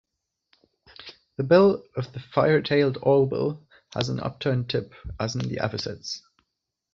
The 1.37 1.43
bill 1.43 1.83
of 1.95 2.11
the 2.11 2.19
fiery-tailed 2.19 2.97
awlbill 3.01 3.63
has 3.93 4.09
an 4.09 4.19
upturned 4.19 4.67
tip, 4.71 4.95
as 5.19 5.35
in 5.35 5.47
the 5.47 5.57
avocets. 5.57 6.23